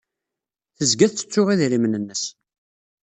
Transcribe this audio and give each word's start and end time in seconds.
Tezga 0.77 1.07
tettettu 1.09 1.41
idrimen-nnes. 1.53 2.23